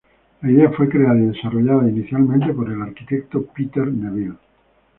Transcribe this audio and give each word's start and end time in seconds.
La 0.41 0.49
idea 0.49 0.71
fue 0.71 0.89
creada 0.89 1.15
y 1.19 1.27
desarrollada 1.27 1.87
inicialmente 1.87 2.51
por 2.55 2.71
el 2.71 2.81
arquitecto 2.81 3.45
Peter 3.55 3.85
Neville. 3.85 4.33